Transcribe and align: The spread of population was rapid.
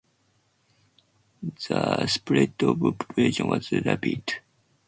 The 1.59 2.07
spread 2.07 2.53
of 2.63 2.79
population 2.97 3.49
was 3.49 3.71
rapid. 3.71 4.33